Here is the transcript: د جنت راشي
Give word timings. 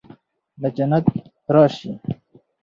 د 0.61 0.63
جنت 0.77 1.03
راشي 1.53 1.91